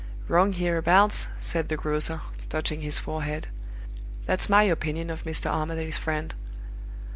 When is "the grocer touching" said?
1.69-2.81